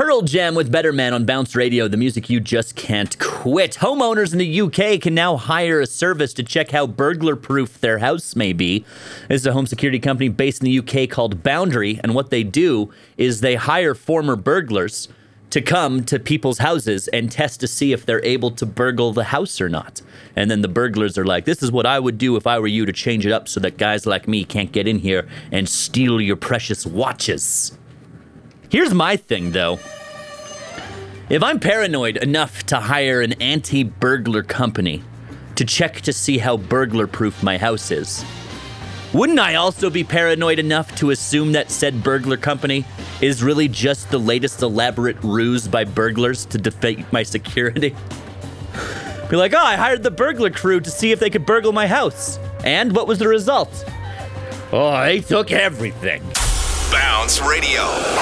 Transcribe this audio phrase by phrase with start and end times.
[0.00, 3.72] Pearl Jam with Better Man on Bounce Radio, the music you just can't quit.
[3.72, 7.98] Homeowners in the UK can now hire a service to check how burglar proof their
[7.98, 8.82] house may be.
[9.28, 12.42] This is a home security company based in the UK called Boundary, and what they
[12.42, 15.08] do is they hire former burglars
[15.50, 19.24] to come to people's houses and test to see if they're able to burgle the
[19.24, 20.00] house or not.
[20.34, 22.68] And then the burglars are like, this is what I would do if I were
[22.68, 25.68] you to change it up so that guys like me can't get in here and
[25.68, 27.76] steal your precious watches.
[28.70, 29.80] Here's my thing though.
[31.28, 35.02] If I'm paranoid enough to hire an anti burglar company
[35.56, 38.24] to check to see how burglar proof my house is,
[39.12, 42.84] wouldn't I also be paranoid enough to assume that said burglar company
[43.20, 47.96] is really just the latest elaborate ruse by burglars to defeat my security?
[49.28, 51.86] Be like, oh, I hired the burglar crew to see if they could burgle my
[51.86, 52.38] house.
[52.64, 53.84] And what was the result?
[54.72, 56.22] Oh, they took everything.
[56.90, 58.19] Bounce Radio.